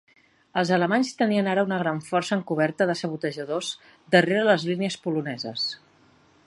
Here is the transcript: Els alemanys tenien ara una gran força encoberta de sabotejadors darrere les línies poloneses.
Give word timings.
Els 0.59 0.69
alemanys 0.77 1.11
tenien 1.19 1.49
ara 1.51 1.65
una 1.67 1.79
gran 1.83 1.99
força 2.07 2.33
encoberta 2.39 2.89
de 2.93 2.97
sabotejadors 3.03 3.71
darrere 4.17 4.49
les 4.51 4.69
línies 4.73 4.99
poloneses. 5.05 5.69